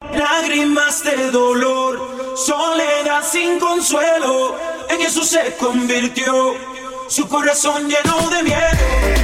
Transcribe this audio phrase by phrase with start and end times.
[0.00, 1.98] Lágrimas de dolor,
[2.36, 4.54] soledad sin consuelo.
[4.88, 6.54] En eso se convirtió
[7.08, 8.60] su corazón lleno de miedo.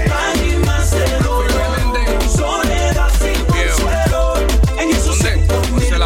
[0.09, 1.47] Lágrimas de dolor,
[2.29, 4.35] soledad sin consuelo.
[4.77, 6.05] En eso se convirtió.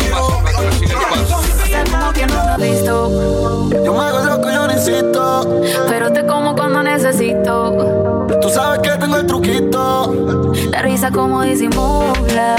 [1.90, 3.70] como que no visto.
[3.84, 5.62] Yo me hago loco, yo necesito.
[5.88, 8.26] Pero te como cuando necesito.
[8.40, 10.52] Tú sabes que tengo el truquito.
[10.70, 12.56] La risa como disimula.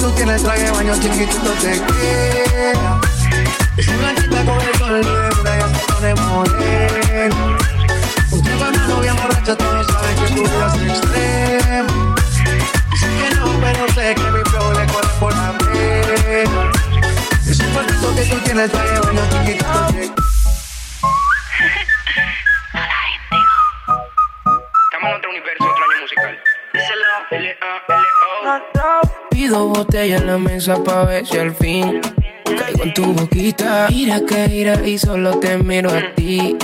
[0.00, 3.00] Tú tienes traje baño chiquitito te queda.
[3.98, 7.58] Blanquita con el sol libre, ya se pone morena.
[8.30, 12.14] Usted cuando novia borracha, todos saben que tu vida es extrema.
[12.90, 16.72] Dice que no, pero sé que mi flow le corre por la pena.
[17.46, 19.59] Es un cuerpito que tú tienes, trae baño chiquitito
[30.00, 32.00] botella en la mesa pa' ver si al fin
[32.44, 33.88] caigo en tu boquita.
[33.90, 36.56] Mira que ira y solo te miro a ti.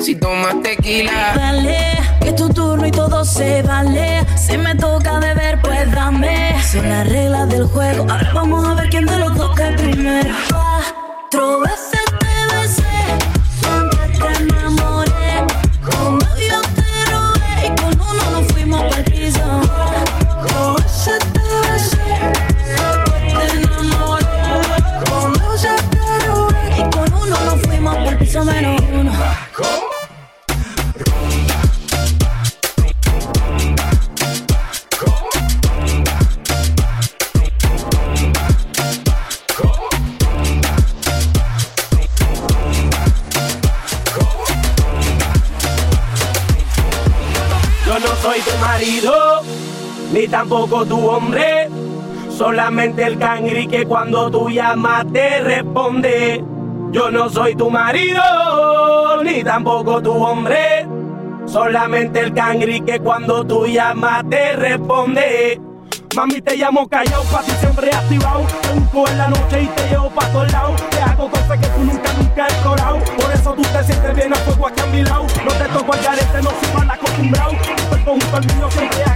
[0.00, 4.26] Si tomas tequila, Dale, que es tu turno y todo se vale.
[4.36, 6.56] Si me toca beber, pues dame.
[6.64, 8.06] Son las reglas del juego.
[8.10, 10.34] Ahora vamos a ver quién de los dos cae primero.
[10.48, 11.99] Cuatro veces
[50.12, 51.68] ni tampoco tu hombre.
[52.30, 56.44] Solamente el cangri que cuando tú llamas te responde.
[56.92, 58.22] Yo no soy tu marido,
[59.22, 60.86] ni tampoco tu hombre.
[61.46, 65.60] Solamente el cangri que cuando tú llamas te responde.
[66.16, 68.44] Mami, te llamo callao, pa' ti siempre activado.
[68.62, 70.90] Te busco en la noche y te llevo pa' todos lados.
[70.90, 72.98] Te hago cosas que tú nunca, nunca has explorado.
[72.98, 75.26] Por eso tú te sientes bien a fuego aquí a mi lado.
[75.44, 77.50] No te toco el garete, no soy mal acostumbrado.
[77.50, 79.09] Tu cuerpo junto al mío siempre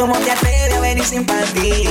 [0.00, 1.90] ¿Cómo te atreves a venir sin partir?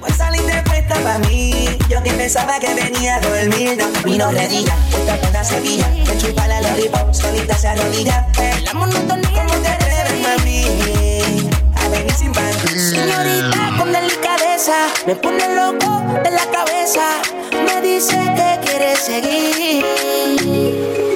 [0.00, 1.68] Pues la interpreta para mí.
[1.88, 4.74] Yo que pensaba que venía a dormir, no camino redilla.
[4.90, 8.26] Esta pena sevilla, que chupa la lollipop, solita se arrodilla.
[8.64, 9.30] La monotonía.
[9.30, 11.48] ¿Cómo te atreves, mami?
[11.76, 12.76] A venir sin partir.
[12.76, 17.22] Señorita, con delicadeza, me pone loco de la cabeza.
[17.52, 19.86] Me dice que quiere seguir.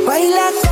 [0.06, 0.71] Baila con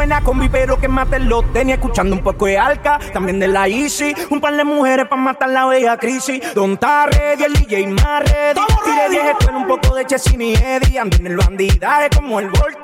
[0.00, 3.68] Buena combi, pero que mate los tenis, escuchando un poco de Alca, también de la
[3.68, 6.40] Easy, un par de mujeres para matar la bella crisis.
[6.54, 8.60] Don Tarred y el DJ más ready.
[8.82, 12.40] Tire 10 esto en un poco de Chesini y Eddie, ando en el bandidaje como
[12.40, 12.79] el voltaje.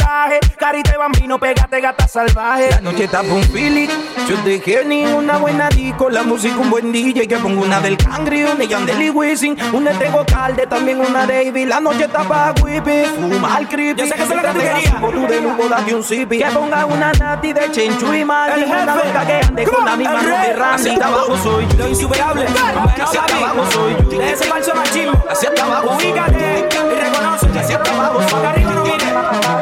[0.56, 2.70] Carita de bambino, pégate gata salvaje.
[2.70, 3.88] La noche está con Philly,
[4.28, 7.96] yo te Kenny, una buena disco, la música un buen DJ, que pongo una del
[7.96, 11.66] Cangri, una de Yandel y Wisin, una de Tego Calde, también una de Ivy.
[11.66, 14.00] La noche está pa' whippy, fuma el creepy.
[14.00, 16.02] Yo sé que es la que tú de lujo, date un.
[16.06, 18.50] Que ponga una nati de chenchu y mal.
[18.50, 20.90] El Una loca que ande con la misma de Randy.
[20.90, 21.76] Así Abajo soy yo.
[21.78, 22.46] Lo insuperable.
[22.46, 24.18] Hacia abajo soy yo.
[24.18, 25.24] De ese falso machismo.
[25.28, 25.96] Hacia abajo.
[25.96, 28.46] Ubícate y reconoce que hacia abajo soy.
[28.46, 28.85] Arriba no.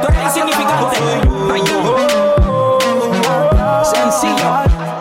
[0.02, 0.96] Tú eres insignificante.
[1.52, 1.96] Ay, yo.
[3.84, 4.93] Sencillo.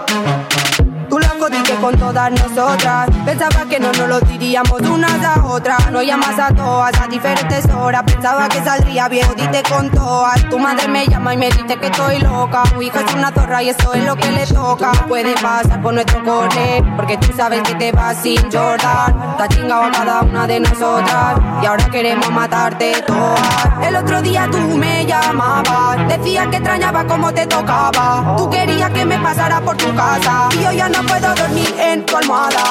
[1.83, 3.09] Con todas nosotras.
[3.25, 5.91] Pensaba que no nos lo diríamos unas a otras.
[5.91, 8.03] No llamas a todas a diferentes horas.
[8.03, 10.47] Pensaba que saldría bien, jodiste con todas.
[10.49, 12.63] Tu madre me llama y me dice que estoy loca.
[12.73, 14.93] Tu hija es una zorra y eso es lo que le toca.
[15.09, 19.35] Puede pasar por nuestro cole, porque tú sabes que te vas sin Jordan.
[19.37, 21.35] Ha chingado a cada una de nosotras.
[21.61, 23.41] Y ahora queremos matarte todas.
[23.85, 26.07] El otro día tú me llamabas.
[26.07, 28.35] Decías que extrañaba cómo te tocaba.
[28.37, 30.47] Tú querías que me pasara por tu casa.
[30.53, 32.63] Y yo ya no puedo dormir en tu almohada.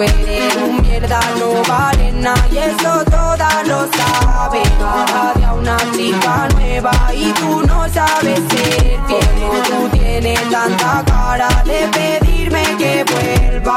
[0.00, 2.46] Eres un mierda, no vale nada.
[2.52, 4.62] Y eso todas lo saben.
[5.36, 6.92] Día una chica nueva.
[7.14, 9.62] Y tú no sabes ser fiel.
[9.66, 13.76] Tú tienes tanta cara de pedirme que vuelva.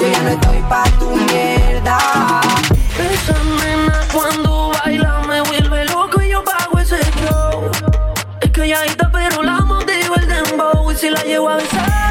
[0.00, 1.98] Yo ya no estoy pa' tu mierda.
[2.98, 7.70] Esa nena cuando baila me vuelve loco y yo pago ese show.
[8.40, 12.05] Es que ya está pero la motivo el dembow y si la llevo a besar.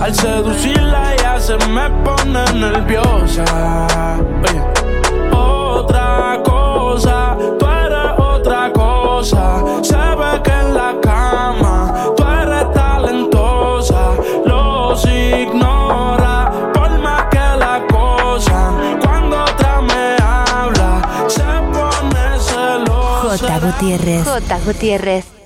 [0.00, 3.44] Al seducirla ella se me pone nerviosa.
[5.32, 8.70] Otra cosa, tú eres otra
[23.94, 24.24] Gutiérrez.
[24.24, 24.58] J.
[24.66, 25.43] Gutiérrez.